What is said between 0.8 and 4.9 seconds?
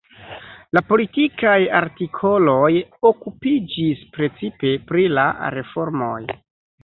politikaj artikoloj okupiĝis precipe